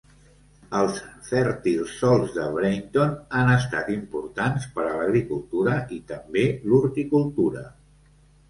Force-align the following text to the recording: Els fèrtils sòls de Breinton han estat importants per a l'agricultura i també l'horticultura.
Els 0.77 0.95
fèrtils 1.25 1.91
sòls 1.97 2.31
de 2.37 2.45
Breinton 2.55 3.13
han 3.41 3.53
estat 3.57 3.91
importants 3.97 4.65
per 4.79 4.87
a 4.87 4.97
l'agricultura 4.97 5.77
i 5.99 6.01
també 6.15 6.47
l'horticultura. 6.73 7.67